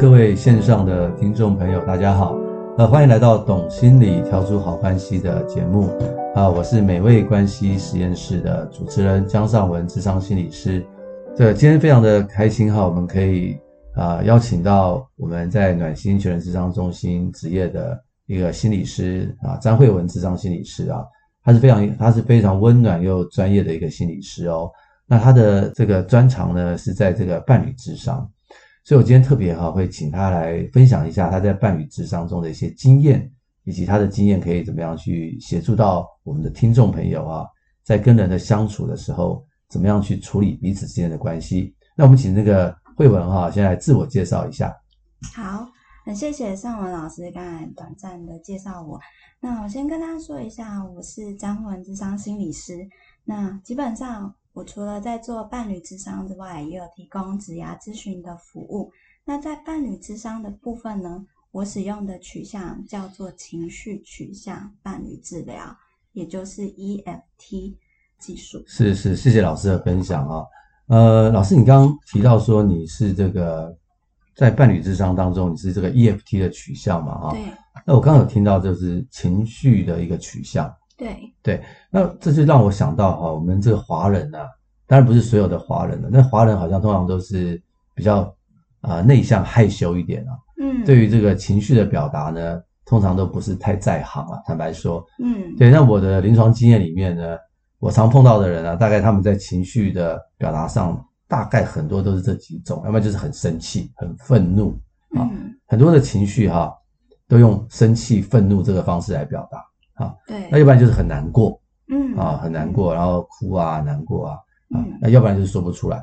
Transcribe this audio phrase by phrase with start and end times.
[0.00, 2.34] 各位线上的听众朋友，大家好，
[2.78, 5.90] 呃，欢迎来到《懂心理调出好关系》的节目
[6.34, 10.82] 啊，我是美味关系实验室的主持人江尚文，智商心理师。
[11.36, 13.58] 这今天非常的开心哈，我们可以
[13.94, 21.04] 啊邀请到我们在暖心全人咨商中心职业的一个心理师啊，张慧文智商心理师啊，
[21.44, 24.70] 他是非常他是非常温暖又专业的一个心理师哦。
[25.06, 28.26] 那他的这个专长呢是在这个伴侣智商。
[28.82, 33.30] 所以，我今天特别哈会请他来分享一下他在伴侣智商中的一些经验，
[33.64, 37.46] 以及他的经验可以怎么样去协助到我们的听众朋友啊，
[37.84, 41.74] 在跟人的相处的时候，怎么样去处理彼此之间的关系。
[41.94, 44.74] 那我们请那个惠文哈先来自我介绍一下。
[45.34, 45.68] 好，
[46.06, 48.98] 很谢谢尚文老师刚才短暂的介绍我。
[49.40, 52.88] 那我先跟大家说一下，我是张文智商心理师。
[53.24, 54.34] 那基本上。
[54.52, 58.90] 我除了在做伴侣咨商之外，也有提供职涯咨询的服务。
[59.24, 65.76] 那在伴侣咨商的部分呢，我使用的取向叫做情绪取向伴侣治疗，
[66.12, 67.76] 也就是 EFT
[68.18, 68.62] 技术。
[68.66, 70.44] 是是，谢谢老师的分享啊。
[70.88, 73.72] 呃，老师，你刚刚提到说你是这个
[74.34, 77.28] 在伴侣咨商当中，你是这个 EFT 的取向嘛？
[77.28, 77.44] 啊，对。
[77.86, 80.68] 那我刚刚有听到就是情绪的一个取向。
[81.00, 81.32] 对。
[81.42, 84.44] 对，那这就让我想到哈，我们这个华人啊，
[84.86, 87.60] 当然不是所有的华人了，那华人好像通常都是
[87.94, 88.20] 比较
[88.82, 97.38] 啊、呃、内向害羞一点啊，嗯，对于这个情绪的表达呢，通常都不是太在行啊，坦白说，嗯，对，那我的临床经验里面呢，
[97.78, 104.70] 我常碰到的人啊，大概他们在情绪的表达上，大概很多都是这几种，要么就是很生气、很愤怒
[105.16, 106.72] 啊，嗯、很多的情绪哈、啊，
[107.26, 109.64] 都用生气、愤怒这个方式来表达。
[110.00, 114.38] 啊，对，那要不然就是很难过，嗯，啊，很难过，然后哭啊，难过啊，
[114.74, 116.02] 啊，那要不然就是说不出来，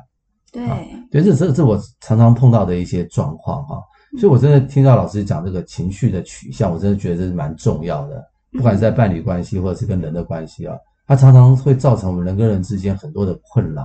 [0.52, 0.64] 对，
[1.10, 3.82] 对，这这这我常常碰到的一些状况哈，
[4.20, 13.82] 所以我真的听到老师讲这个情绪的取向，我真的觉得这是蛮重要的，不管是在伴侣关系或者是跟人的关系啊，它常常会造成我们人跟人之间很多的困扰，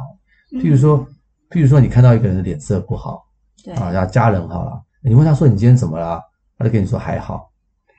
[0.51, 1.00] 譬如说，
[1.50, 3.24] 譬如说你看到一个人的脸色不好，
[3.63, 6.22] 对，啊，然后家人好了，你问他说你今天怎么了，
[6.57, 7.50] 他就跟你说还好。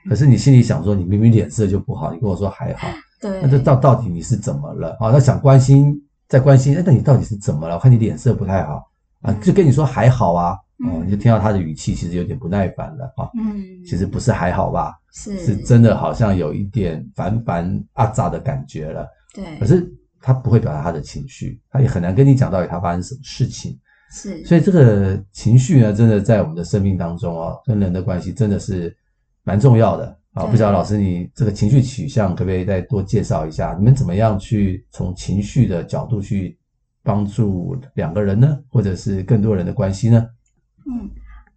[0.07, 2.87] 可是你心里想说，你明明脸色就不好，你跟我说还好，
[3.19, 5.11] 对，那这到到底你是怎么了啊？
[5.11, 5.95] 他想关心，
[6.27, 7.75] 再关心，哎，那你到底是怎么了？
[7.75, 8.83] 我看你脸色不太好
[9.21, 10.53] 啊，就跟你说还好啊，
[10.85, 23.75] 哦，你就听到他的语气其实有点不耐烦了啊，嗯，其实不是还好吧，是是真的好像有一点烦烦阿杂的感觉了，对，可是他不会表达他的情绪，他也很难跟你讲到底他发生什么事情，
[24.11, 28.95] 是，所以这个情绪呢，真的在我们的生命当中哦，跟人的关系真的是。
[29.45, 30.45] 蛮重要的啊！
[30.47, 33.75] 不晓得老师，你这个情绪取向可不可以再多介绍一下？
[33.77, 36.59] 你们怎么样去从情绪的角度去
[37.03, 40.27] 帮助两个人呢，或者是更多人的关系呢？
[40.87, 41.09] 嗯，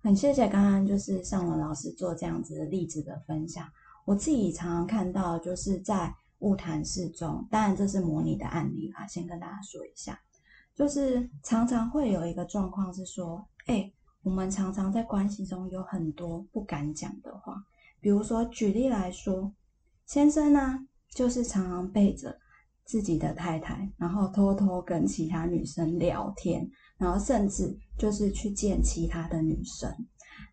[0.02, 3.66] 很谢谢刚刚就是尚文老师做这样子的例子的分享。
[4.04, 10.20] 我自己常常看到，就是在晤谈室中，当然这是模拟的案例啊，先跟大家说一下，
[10.76, 13.90] 就是常常会有一个状况是说，哎，
[14.22, 17.64] 我们常常在关系中有很多不敢讲的话。
[18.00, 19.52] 比如说，举例来说，
[20.06, 22.38] 先生呢，就是常常背着
[22.84, 29.92] 自己的太太，然后偷偷跟其他女生聊天，然后甚至就是去见其他的女生，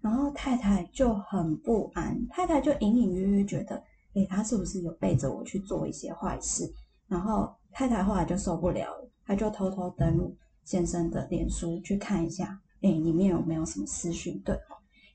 [0.02, 3.82] 然后太太就很不安，太太就隐隐约约觉得，
[4.16, 6.70] 诶，他是不是有背着我去做一些坏事？
[7.08, 14.42] 然后太太后来就受不了了，他就偷偷登录先生的脸书去看一下，诶，里面有没有什么私讯？
[14.44, 14.58] 对，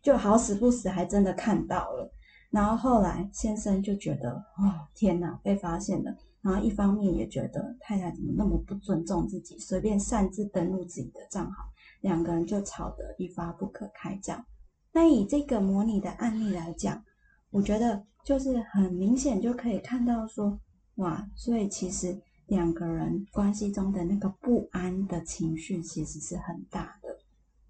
[0.00, 2.10] 就好死不死还真的看到了。
[2.50, 6.14] 然后后来先生就觉得，哦，天哪，被发现了。
[6.42, 11.64] 然后一方面也觉得太太怎么那么不尊重自己，随便擅自登录自己的账号，
[12.00, 14.42] 两个人就吵得一发不可开交。
[14.90, 17.04] 那以这个模拟的案例来讲，
[17.50, 20.58] 我觉得就是很明显就可以看到说，
[20.96, 27.16] 哇，所以其实两个人关系中的那个不安的情绪其实是很大的，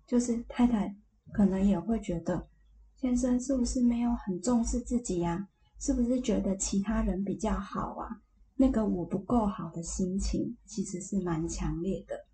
[0.07, 0.97] 就是太太
[1.33, 2.47] 可能也会觉得。
[3.01, 5.49] 先生是不是没有很重视自己呀？
[5.79, 8.21] 是不是觉得其他人比较好啊？
[8.57, 12.27] 那个我不够好的心情其实是蛮强烈的。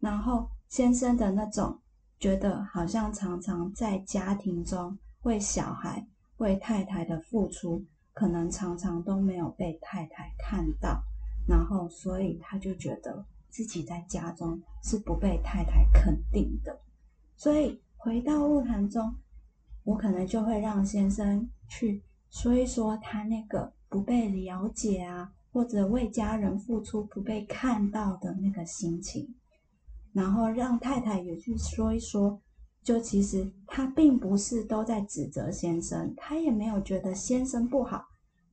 [0.00, 1.78] 然后先生的那种
[2.18, 6.06] 觉得好像常常在家庭中为小孩、
[6.38, 7.84] 为太太的付出，
[8.14, 11.02] 可能常常都没有被太太看到，
[11.46, 16.80] 然后所以他就觉得自己在家中是不被太太肯定的。
[17.36, 19.14] 所以回到物谈中。
[19.88, 29.34] 我可能就会让先生去说一说他那个不被了解啊，或者为家人付出不被看到的那个心情，
[30.12, 32.38] 然后让太太也去说一说，
[32.82, 38.04] 就其实他并不是都在指责先生，他也没有觉得先生不好，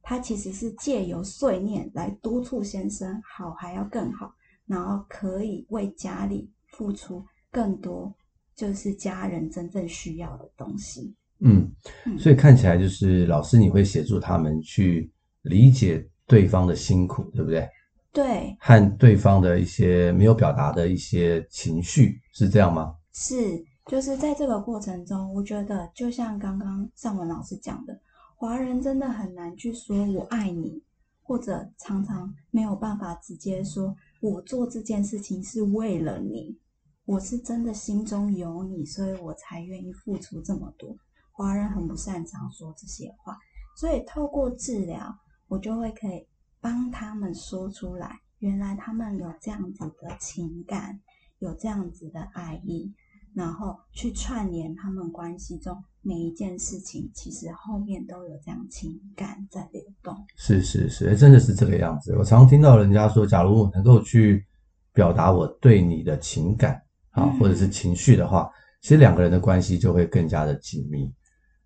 [0.01, 4.33] 他其实是借由碎念来督促先生好，还要更好，
[4.67, 8.15] 然后可以为家里付出更多，
[8.55, 11.13] 就是家人真正需要的东西。
[11.45, 15.11] 嗯，所以看起来就是老师你会协助他们去
[15.43, 17.69] 理解对方的辛苦，对不对？
[18.11, 22.95] 对，和对方的一些没有表达的一些情绪，是这样吗？
[23.13, 23.65] 是。
[23.85, 27.95] 就是在这个过程中，我觉得就像刚刚尚文老师讲的，
[28.35, 30.81] 华人真的很难去说“我爱你”，
[31.21, 36.57] 或者常常没有办法直接说“我做这件事情是为了你”，
[37.05, 40.97] 我是真的心中有你，所以我才愿意付出这么多。
[41.35, 43.37] 华人很不擅长说这些话，
[43.77, 45.13] 所以透过治疗，
[45.47, 46.25] 我就会可以
[46.61, 50.97] 帮他们说出来，原来他们有这样子的情感，
[51.39, 52.93] 有这样子的爱意。
[53.33, 60.15] 然后去串联他们关系中每一件事情，其实后面都有这样情感在流动。
[60.37, 62.15] 是是是，真的是这个样子。
[62.15, 64.47] 我常常听到人家说，假如我能够去
[64.93, 68.51] 表达我对你的情感啊，或者是情绪的话，嗯、
[68.81, 71.13] 其实两个人的关系就会更加的紧密。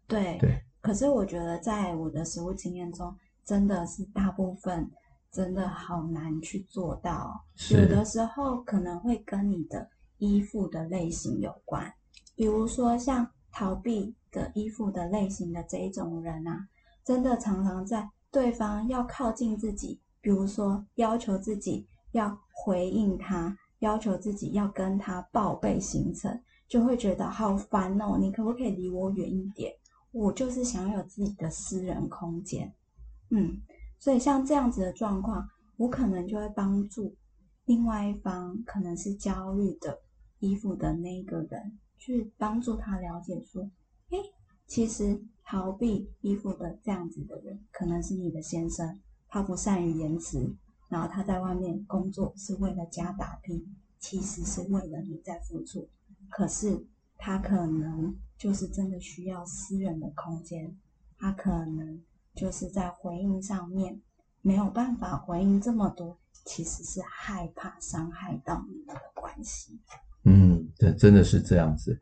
[0.10, 0.62] 对对。
[0.82, 3.16] 可是我觉得，在我的实务经验中，
[3.46, 4.92] 真的是大部分
[5.32, 7.46] 真的好难去做到。
[7.72, 9.88] 有的时候可能会跟你的。
[10.22, 11.94] 依附的类型有关，
[12.36, 16.68] 比如说像逃避的依附的类型的这一种人啊，
[17.06, 29.74] 真的常常在对方要靠近自己，比如说要求自己要回应他，要求自己要跟他报备行程，就会觉得好烦哦，你可不可以离我远一点？
[30.12, 32.74] 我就是想要有自己的私人空间。
[33.30, 33.60] 嗯，
[33.98, 35.48] 所以像这样子的状况，
[35.78, 37.16] 我可能就会帮助
[37.66, 40.02] 另外一方，可能是焦虑的。
[40.42, 43.62] 依附的那一个人，去帮助他了解说，
[44.12, 44.18] 诶，
[44.66, 50.56] 其实逃避依附的这样子的人，可能是你的先生，他不善于言辞，
[50.88, 55.90] 然后他在外面工作是为了家打拼，其实是为了你在付出，
[56.30, 56.88] 可是
[57.20, 60.74] 他可能就是真的需要私人的空间，
[61.20, 62.02] 他可能
[62.34, 64.00] 就是在回应上面
[64.42, 69.78] 没有办法回应这么多，其实是害怕伤害到你们的关系。
[70.24, 72.00] 嗯，对，真的是这样子。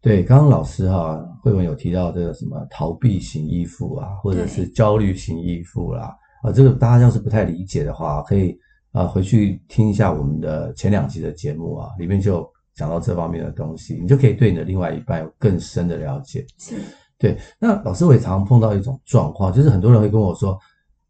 [0.00, 8.58] 对，刚刚老师哈、啊，慧文有提到这个什么逃避型依附啊，或者是焦虑型依附啦，啊，这个大家要是不太理解的话，可以
[8.92, 16.46] 啊回去听一下我们的前两集的节目啊，里面就讲到这方面的东西，你就可以对你的另外一半有更深的了解。
[16.56, 16.80] 是，
[17.18, 17.38] 对。
[17.58, 20.58] 那老师我也常常碰到一种状况，就是很多人会跟我说，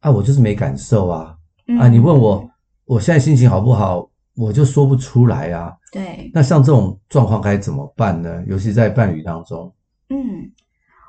[0.00, 1.36] 啊，我就是没感受啊，
[1.78, 2.44] 啊，你问我
[2.86, 4.10] 我现在心情好不好？
[4.34, 5.72] 我就说不出来啊。
[5.92, 6.28] 对。
[6.34, 8.42] 那像这种状况该怎么办呢？
[8.48, 9.72] 尤其在伴侣当中。
[10.08, 10.50] 嗯，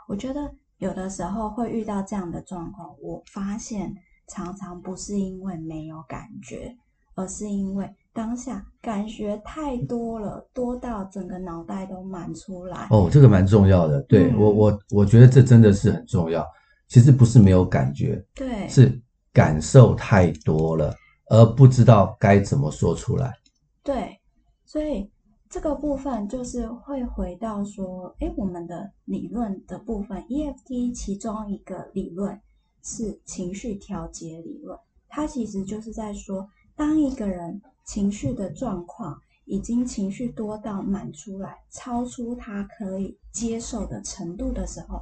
[0.07, 2.89] 我觉得有的时候会遇到这样的状况。
[3.01, 3.91] 我发现
[4.27, 6.77] 常常不是因为没有感觉，
[7.15, 12.87] 而是因为当下感觉太多了，多到整个脑袋都满出来。
[12.89, 14.01] 哦，这个蛮重要的。
[14.03, 16.45] 对，嗯，我，我我觉得这真的是很重要。
[16.87, 20.93] 其实不是没有感觉，对，是感受太多了。
[21.27, 23.33] 而不知道该怎么说出来，
[23.81, 24.19] 对，
[24.65, 25.09] 所以
[25.49, 32.37] 这个部分就是会回到说，诶，我们的理论的部分，EFT 其中一个理论
[32.83, 36.45] 是情绪调节理论，它其实就是在说，
[36.75, 45.01] 当一个人情绪的状况已经情绪多到满出来，超出他可以接受的程度的时候，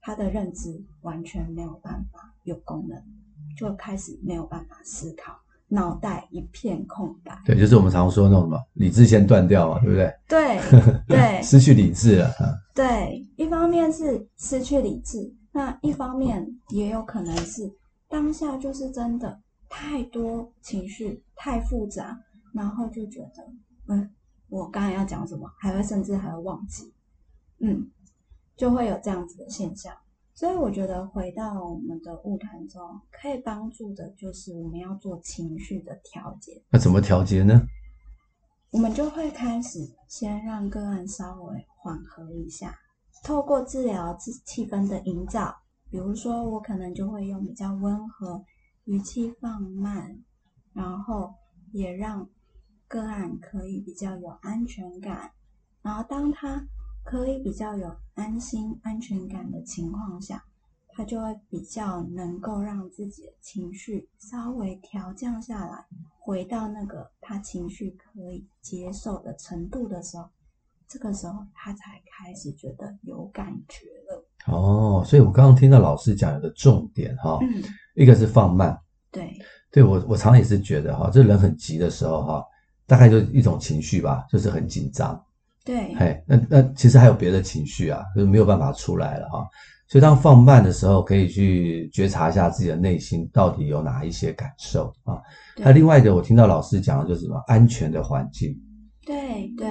[0.00, 3.02] 他的认知完全没有办法有功能，
[3.56, 5.36] 就开始没有办法思考。
[5.70, 10.14] 脑袋一片空白，对，就是我们常说那种什么理智先断掉嘛，对不对？
[10.26, 10.58] 对
[11.06, 12.32] 对，失去理智了。
[12.74, 17.70] 对，一方面是失去理智，那一方面也有可能是
[18.08, 22.18] 当下就是真的太多情绪太复杂，
[22.52, 23.46] 然后就觉得，
[23.88, 24.10] 嗯，
[24.48, 26.92] 我刚才要讲什么，还会甚至还会忘记，
[27.60, 27.90] 嗯，
[28.56, 29.94] 就会有这样子的现象。
[30.34, 36.62] 所以我觉得回到我们的晤谈中，可以帮助的就是我们要做情绪的调节。
[36.70, 37.60] 那怎么调节呢？
[38.70, 42.72] 我们就会开始先让个案稍微缓和一下，
[43.24, 45.52] 透过治疗气氛的营造，
[45.90, 48.44] 比如说我可能就会用比较温和、
[48.88, 50.18] 语气放慢，
[50.72, 51.34] 然后
[51.72, 52.28] 也让
[52.88, 55.30] 个案可以比较有安全感，
[55.82, 56.66] 然后当他。
[57.04, 60.44] 可以比较有安心、安全感的情况下，
[60.88, 65.86] 他就会比较能够让自己的情绪稍微调降下来，
[66.18, 70.28] 回到那个他情绪可以接受的程度的时候，
[70.86, 74.22] 这个时候他才开始觉得有感觉了。
[74.46, 77.62] 哦，所以我刚刚听到老师讲有个重点哈，嗯，
[77.98, 78.78] 一个是放慢，
[79.10, 79.30] 对，
[79.72, 82.44] 对我我常常也是觉得哈，这人很急的时候哈，
[82.86, 85.20] 大概就一种情绪吧，就是很紧张，
[85.64, 89.44] 对，嘿，那那其实还有别的情绪啊，就是没有办法出来了哈。
[89.88, 95.18] 所以当放慢的时候，可以去觉察一下自己的内心到底有哪一些感受啊。
[95.56, 98.54] 那另外一个，我听到老师讲的就是什么安全的环境，
[99.04, 99.68] 对对。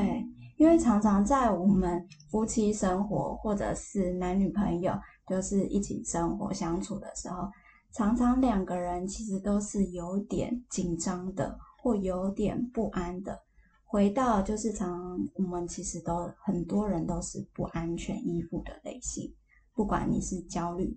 [0.58, 4.92] 因为常常在我们夫妻生活，或者是男女朋友，
[5.30, 7.48] 就是一起生活相处的时候，
[7.98, 13.36] 常常两个人其实都是有点紧张的，或有点不安的。
[13.86, 19.34] 回到就是常我们其实都很多人都是不安全依附的类型，
[19.74, 20.96] 不管你是焦虑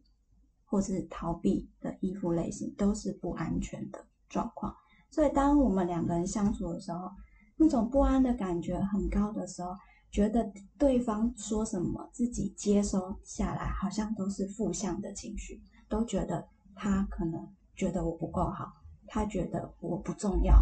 [0.67, 4.71] 或是逃避的依附类型，都是不安全的状况。
[5.11, 7.11] 所以当我们两个人相处的时候，
[7.57, 9.71] 那种不安的感觉很高的时候，
[10.11, 16.47] 觉得对方说什么，自己接收下来好像都是负向的情绪，都觉得
[16.83, 17.47] 他可能
[17.77, 18.73] 觉得我不够好，
[19.07, 20.55] 他觉得我不重要，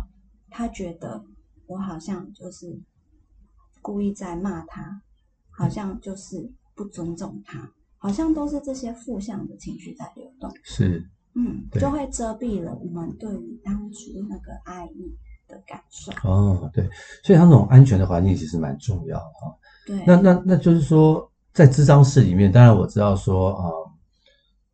[0.51, 1.25] 他觉得
[1.69, 2.77] 我好像就是
[3.81, 5.01] 故意在骂他，
[5.49, 10.53] 好像就是不尊重他，好像都是这些负向的情绪在流动。
[10.65, 16.83] 是，嗯，就会遮蔽了我们对于当初那个爱意的感受哦，对，
[17.23, 19.57] 所以他那种安全的环境其实蛮重要的哈。
[19.87, 23.71] 对，那那那就是说，在咨商室里面，当然我知道说啊，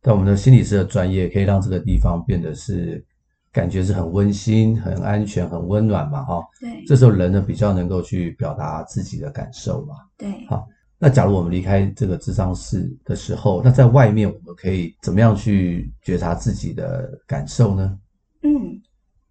[0.05, 3.03] 在我们的心理师的专业，可以让这个地方变得是
[3.51, 6.43] 感觉是很温馨、很安全、很温暖嘛，哈。
[6.61, 9.95] 对，这时候人呢比较能够去表达自己的感受嘛。
[10.19, 10.69] 对，好，
[10.99, 17.99] 那假如我们离开这个智商室的时候，那在外面我们可以怎么样去觉察自己的感受呢？
[18.43, 18.79] 嗯。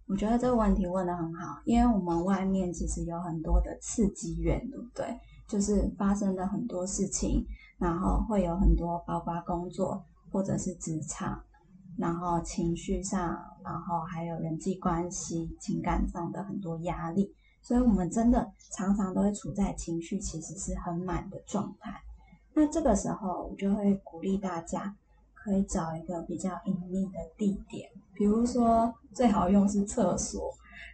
[0.06, 5.06] 我觉得这个问题问得很好，因为我们外面其实有很多的刺激源，对不对？
[5.48, 7.42] 就是发生了很多事情，
[7.78, 11.40] 然后会有很多，包括工作或者是职场，
[11.96, 22.02] 然后情绪上，然后还有人际关系、情感上的很多压力，所以我们真的常常都会处在情绪其实是很满的状态。
[22.52, 24.96] 那这个时候，我就会鼓励大家。
[25.36, 30.50] 可以找一个比较隐秘的地点，比如说最好用是厕所，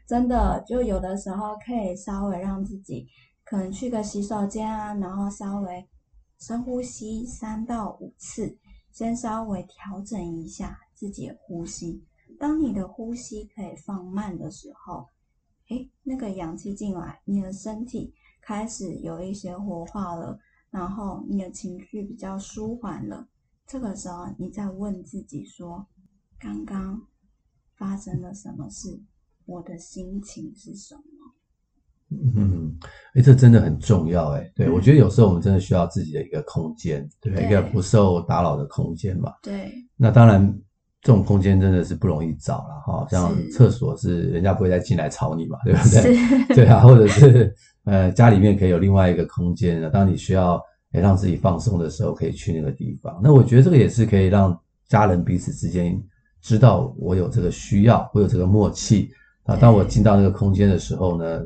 [0.08, 3.06] 真的就有的时候可以稍微让自己
[3.44, 5.88] 可能去个洗手间啊，然后稍微
[6.40, 8.58] 深呼吸三到五次，
[8.92, 12.04] 先稍微调整一下自己的呼吸。
[12.38, 15.06] 当你的呼吸可以放慢的时候，
[15.68, 20.38] 诶，那个氧气进来，你的身体开始有一些活化了，
[20.70, 23.28] 然后你的情绪比较舒缓了。
[23.66, 25.86] 这个时候，你再问自己说
[26.38, 27.06] ：“刚刚
[27.74, 29.00] 发生了什么事？
[29.46, 31.02] 我的心情是什么？”
[32.36, 32.74] 嗯，
[33.14, 39.32] 哎，这真的很重要，哎，对，我觉得有时候我们真的需要自己的一个空间，对，对，一个不受打扰的空间嘛。
[39.42, 39.72] 对。
[39.96, 40.46] 那当然，
[41.02, 46.54] 这种空间真的是不容易找了哈，像厕所是人家不会再进来吵你嘛，对不对？
[46.56, 50.60] 对啊，或者是呃，家里面可以有另外一个空间，当你需要。
[50.92, 53.20] 诶，让自己放松的时候，可以去那个地方。
[53.22, 55.96] 那我觉得这个也是可以让家人彼此之间
[56.42, 59.08] 知道我有这个需要，我有这个默契
[59.44, 59.54] 啊。
[59.54, 61.42] 当我进到那个空间的时候呢，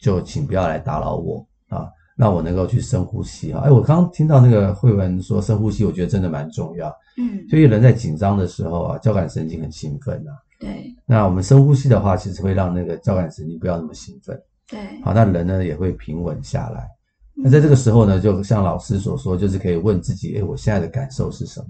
[0.00, 3.62] 就请不要来打扰我啊，让我能够去深呼吸啊。
[3.64, 6.88] 诶，我刚刚听到那个慧文说深呼吸，我觉得真的蛮重要。
[7.18, 10.32] 嗯，所以人在紧张的时候啊，交感神经很兴奋啊。
[10.58, 10.94] 对。
[11.06, 14.40] 那我们深呼吸的话，其实会让那个交感神经不要那么兴奋。
[14.66, 15.00] 对。
[15.02, 16.88] 好，那人呢也会平稳下来。
[17.34, 21.68] 那在这个时候呢，就像老师所说，就是可以问自己：诶，我现在的感受是什么？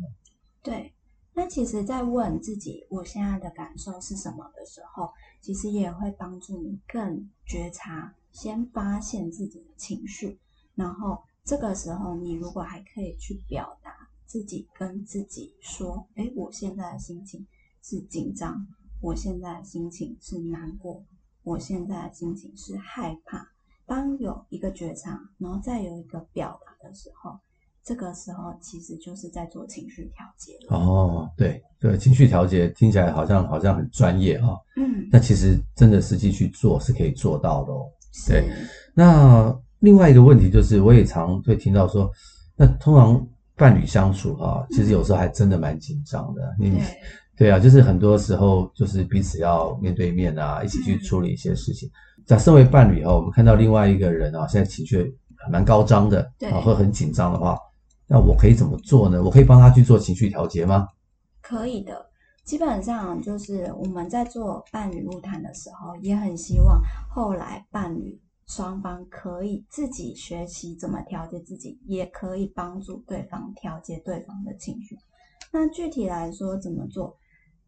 [0.62, 0.92] 对。
[1.32, 5.08] 那其实，在问自己我现在的感受是什么的时候，
[5.40, 10.38] 其实也会帮助你更觉察，先发现自己的情绪。
[10.74, 17.46] 然后这个时候，你如果还可以去表达自己，跟自己说：诶，我现在的心情
[17.82, 18.66] 是紧张，
[19.00, 21.04] 我现在的心情是难过，
[21.42, 23.50] 我现在的心情是害怕。
[23.86, 27.40] 当有一个觉察，然后再有一个表达的时候，
[27.84, 30.52] 这个时候其实就是在做情绪调节。
[30.68, 34.48] 哦，对对，情绪调节听起来好像好像很专业啊。
[34.76, 37.86] 嗯，那其实真的实际去做是可以做到的哦。
[38.28, 38.48] 对，
[38.94, 42.10] 那另外一个问题就是，我也常会听到说，
[42.56, 46.42] 那通常伴侣相处啊，其实有时候还真的蛮紧张的。
[46.60, 46.84] 嗯、你对，
[47.36, 51.88] 对啊，就是很多时候就是彼此要面对面啊，一起去处理一些事情。
[51.88, 51.92] 嗯
[52.26, 55.12] 假设为伴侣哈，我们看到另外一个人啊，现在情绪
[55.50, 57.58] 蛮高涨的，对，会很紧张的话，
[58.12, 59.22] 那我可以怎么做呢？
[59.22, 60.88] 我可以帮他去做情绪调节吗？
[61.40, 62.10] 可以的，
[62.44, 74.98] 基本上就是我们在做伴侣晤谈的时候，也很希望后来伴侣双方可以自己学习怎么调节自己，也可以帮助对方调节对方的情绪。
[75.52, 77.16] 那具体来说怎么做？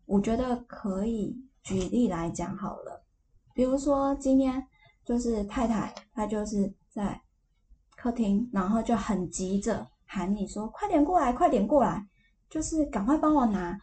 [0.06, 3.04] 我觉得可以举例来讲好了。
[3.54, 4.60] 比如说今天
[5.04, 7.22] 就是太太，她就是在
[7.94, 12.06] 客厅，然后就很急着喊你说：“快点过来，快点过来，
[12.50, 13.78] 就是赶快帮我拿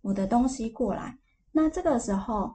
[0.00, 1.18] 我的东西过来。”
[1.52, 2.54] 那这个时候，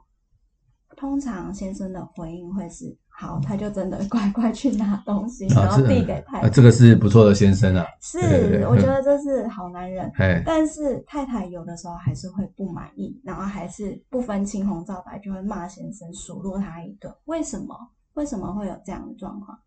[0.96, 2.98] 通常先生的回应会是。
[3.08, 6.48] 好，他就真的乖乖去拿东西，然后递给太太。
[6.48, 7.84] 这个是不错的先生啊。
[8.00, 8.18] 是，
[8.66, 10.10] 我觉得这是好男人。
[10.42, 17.14] 但是太太有的时候还是会不满意，然后还是不分青红皂白就会骂先生，数落他一顿。
[17.26, 17.76] 为什么？
[18.14, 19.58] 为什么会有这样的状况？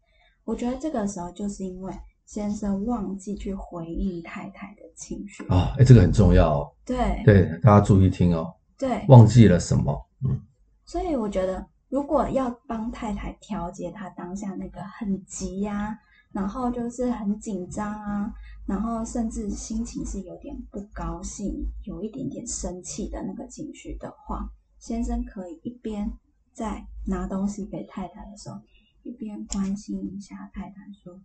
[0.46, 1.94] 我觉得这个时候就是因为
[2.26, 5.44] 先生忘记去回应太太的情绪。
[5.50, 6.72] 哦，哎，这个很重要哦。
[6.86, 8.54] 对对，大家注意听哦。
[8.78, 10.08] 对，忘记了什么？
[10.24, 10.40] 嗯。
[10.86, 11.66] 所以我觉得。
[11.90, 16.00] 如果要帮太太调节她当下那个很急呀、啊，
[16.32, 18.34] 然后就是很紧张啊，
[18.66, 21.54] 然后甚至心情是有点不高兴，
[21.84, 24.50] 有一点点生气的那个情绪的话，
[24.80, 26.12] 先生可以一边
[26.52, 28.60] 在拿东西给太太的时候，
[29.04, 31.22] 一边关心一下太太，说：“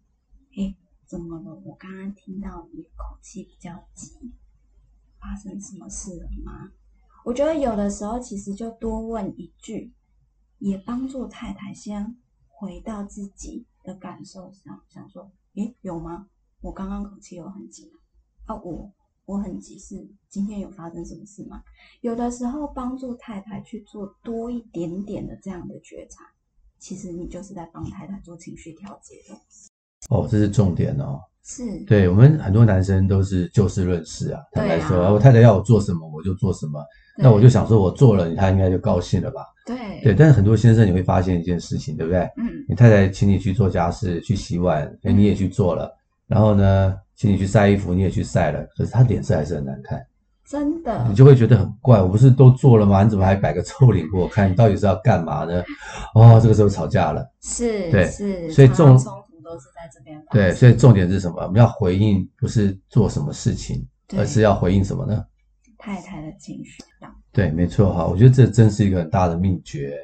[0.59, 0.77] 诶，
[1.09, 1.61] 怎么了？
[1.65, 4.33] 我刚刚听到你口气比较急，
[5.19, 6.71] 发生什么事了吗？”
[7.25, 9.93] 我觉得有的时候其实就多问一句。
[10.61, 12.17] 也帮助太太先
[12.49, 16.29] 回到自己的感受上，想说：诶，有吗？
[16.61, 17.93] 我刚刚口气有很急？
[18.45, 18.93] 啊，我
[19.25, 21.63] 我很急，是今天有发生什么事吗？
[22.01, 26.25] 有的时候帮助太太去做多一点点的这样的觉察，
[26.81, 29.41] 其实你就是在帮太太做情绪调节的。
[30.09, 31.21] 哦，这是重点哦。
[31.45, 36.85] 是，对，我们很多男生都是就事论事啊，坦白说，我太太要我做什么，我就做什么。
[37.17, 39.41] 那我就想说，我做了，他应该就高兴了吧？
[39.67, 42.21] 对对，但是很多先生你会发现一件事情，对不对？
[42.37, 45.91] 嗯，你太太请你去做家事，去洗碗，哎，你也去做了，
[46.27, 50.01] 然后呢，请你去晒衣服，你也去晒了，可是他脸色还是很难看，
[50.47, 52.01] 真的，你就会觉得很怪。
[52.01, 53.03] 我不是都做了吗？
[53.03, 54.51] 你怎么还摆个臭脸给我看？
[54.51, 55.63] 你到底是要干嘛呢？
[56.15, 58.99] 哦，这个时候吵架了，是，对，是，所以重
[59.49, 60.23] 都是在这边。
[60.31, 61.43] 对，所以重点是什么？
[61.43, 65.25] 我们要回应，不是做什么事情，而是要回应什么呢？
[65.79, 66.83] 太太的情绪。
[67.33, 69.97] 对，没错哈，我觉得这真是一个很大的秘诀，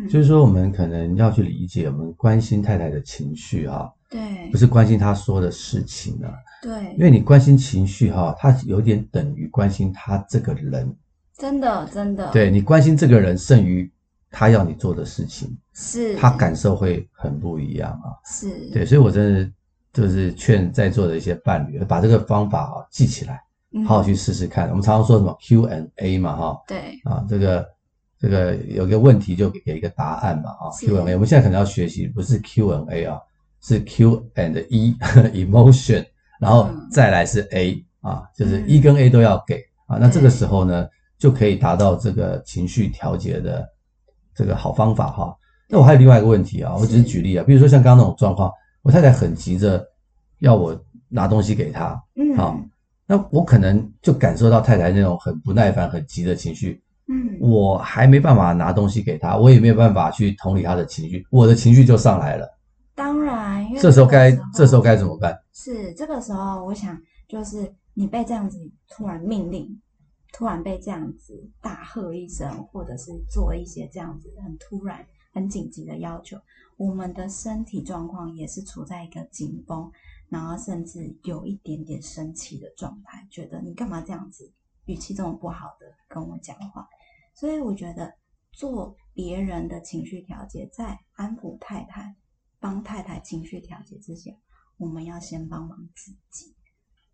[0.00, 6.32] 嗯、就是说我们可能要去理解，我们关心太太的情绪哈，对，不是关心她说的事情啊，
[6.62, 10.96] 对，因为你关心情绪哈，它有点等于关心他这个人，
[11.36, 13.90] 真的真的，对，你关心这个人胜于
[14.30, 18.70] 他要你做的事情，是，他感受会很不一样啊，是。
[18.70, 19.52] 对，所以我真的
[19.92, 23.42] 就是劝在座的一些伴侣把这个方法啊记起来。
[23.86, 24.66] 好好去试试看。
[24.70, 27.68] 我们常常说什么 Q and A 嘛，哈，对，啊，这个
[28.18, 31.12] 这个有个问题就给一个答案嘛，啊，Q and A。
[31.12, 33.20] 我们现在可能要学习不是 Q and A 啊，
[33.60, 34.96] 是 Q and E
[35.44, 36.02] emotion，
[36.40, 39.62] 然后再来是 A 啊，就是 E 跟 A 都要给。
[39.86, 39.98] 啊。
[40.00, 40.88] 那这个时候呢，
[41.18, 43.68] 就可以达到这个情绪调节的
[44.38, 45.36] 这个好方法哈。
[45.68, 49.84] 那我还有另外一个问题啊，我只是举例啊，比如说像刚刚那种状况，我太太很急着
[50.38, 52.56] 要我拿东西给她，嗯，好。
[53.10, 62.46] 那我可能就感受到太太那种很不耐烦、很急的情绪，嗯，我还没办法拿东西给她，我也没有办法去同理她的情绪，我的情绪就上来了。
[62.94, 65.38] 当然，因为这时候该这时候该怎么办？
[65.54, 66.96] 是这个时候，我想
[67.28, 68.58] 就是你被这样子
[68.90, 69.66] 突然命令，
[70.32, 76.38] 突然被这样子大喝一声，或者是做一些这样子很突然、很紧急的要求，
[76.76, 79.90] 我们的身体状况也是处在一个紧绷。
[80.30, 84.52] 然后甚至有一点点生气的状态，觉得你干嘛这样子，
[84.84, 86.86] 语气这么不好的跟我讲话。
[87.32, 88.12] 所以我觉得
[88.52, 92.14] 做别人的情绪调节，在安抚太太、
[92.60, 94.38] 帮太太情绪调节之前，
[94.76, 96.54] 我们要先帮忙自己。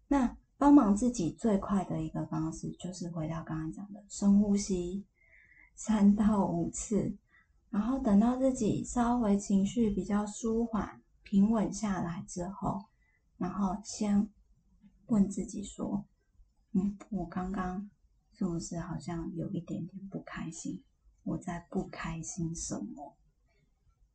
[0.08, 5.04] 那帮忙自己最快的一个方式，就是回到刚刚讲的深呼吸
[5.74, 7.18] 三到五次，
[7.68, 12.82] 然后等到自己稍微情绪比较舒缓、平稳下来之后。
[13.36, 14.26] 然后先
[15.08, 16.06] 问自己说
[16.72, 17.90] ：“嗯，我刚刚
[18.32, 20.82] 是不是好像有一点点不开心？
[21.24, 23.14] 我在不开心什么？”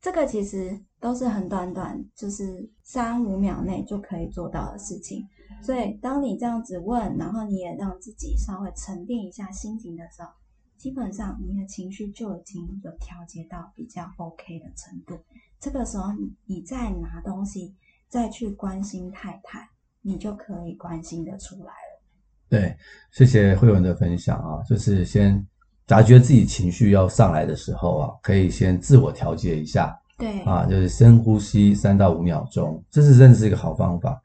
[0.01, 5.27] 这个其实都是很短短，就是三五秒内就可以做到的事情。
[5.61, 10.29] 所以，当你这样子问，然后你也让自己稍微沉淀一下心情的时候，
[10.77, 15.19] 基本上你的情绪就已经有调节到比较 OK 的程度。
[15.59, 16.11] 这个时候，
[16.45, 17.75] 你再拿东西。
[18.09, 19.69] 再去关心太太，
[20.01, 22.01] 你就可以关心得出来了。
[22.49, 22.75] 对，
[23.11, 25.47] 谢谢慧文的分享啊，就是先，
[25.89, 34.21] 假如觉得自己情绪要上来的时候啊，可以先自我调节一下，对啊，就是深呼吸三到五秒钟，这是真的是一个好方法。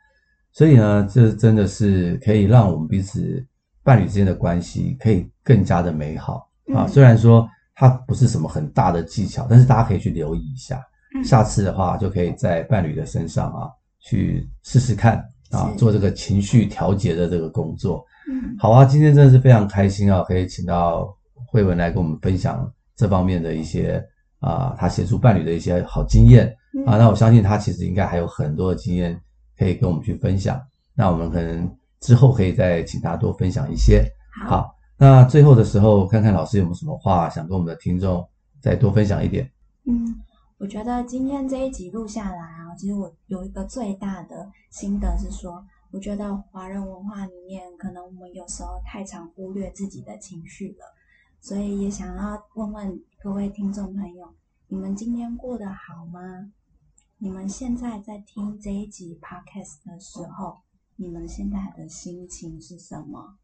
[0.53, 3.43] 所以呢，这真的是可以让我们彼此
[3.83, 6.87] 伴侣之间的关系可以更加的美好啊。
[6.87, 10.79] 虽然说它不是什么很大的技巧，但是大家可以去留意一下。
[11.25, 18.05] 下次的话，就可以在伴侣的身上啊去试试看啊，做这个情绪调节的这个工作。
[18.31, 21.17] 嗯，好啊，今天真的是非常开心啊，可以请到
[21.55, 24.05] 慧文来跟我们分享这方面的一些。
[24.41, 29.19] 啊，他协助伴侣的一些好经验啊，那我相信他其实应该还有很多的经验
[29.57, 30.61] 可以跟我们去分享。
[30.95, 31.67] 那我们可能
[32.01, 34.05] 之后可以再请他多分享一些。
[34.45, 38.23] 好，好，那最后的时候，看看老师有没有什么话想跟我们的听众
[38.61, 39.51] 再多分享一点。
[39.87, 40.15] 嗯，
[40.59, 50.85] 我觉得今天这一集录下来啊，其实我有一个最大的心得是说，我觉得华人文化里面，可能我们有时候太常忽略自己的情绪了。
[51.45, 54.35] 所以也想要问问各位听众朋友，
[54.67, 56.51] 你们今天过得好吗？
[57.19, 60.57] 你们现在在听这一集 podcast 的时候，
[60.97, 63.37] 你们现在的心情是什么？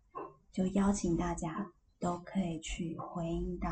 [0.50, 3.68] 就邀请大家都可以去回应到、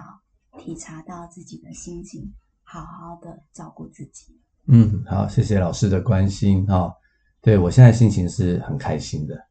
[0.58, 2.30] 体察到自己的心情，
[2.62, 4.38] 好好的照顾自己。
[4.66, 6.94] 嗯，好，谢谢老师的关心哈、哦。
[7.40, 9.42] 对，我现在心情是很开心的，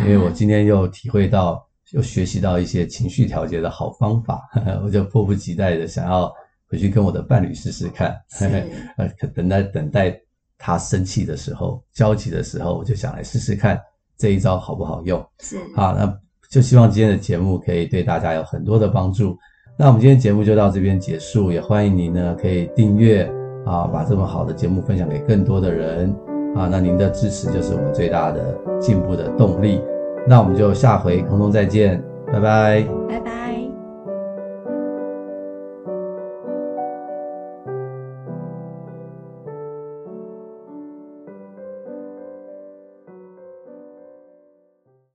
[0.00, 1.67] 因为我今天又体会到。
[1.90, 4.42] 就学习到一些情绪调节的好方法，
[4.84, 6.30] 我就迫不及待的想要
[6.68, 8.14] 回去跟我的伴侣试试看。
[8.98, 10.20] 呃，等待等待
[10.58, 13.80] 他生气的时候、焦急的时候，我就想来试试看
[14.18, 15.24] 这一招好不好用。
[15.40, 16.18] 是，好，那
[16.50, 19.36] 就希望今天的节目可以对大家有很多的帮助。
[19.78, 23.24] 那我们今天节目就到这边结束，也欢迎您呢可以订阅
[23.64, 26.10] 啊，把这么好的节目分享给更多的人
[26.54, 26.68] 啊。
[26.68, 29.80] 那您的支持就是我们最大的进步的动力。
[30.28, 33.37] 那我们就下回空中再见，拜拜，拜拜。